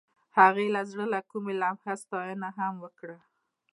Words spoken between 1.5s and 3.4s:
د لمحه ستاینه هم وکړه.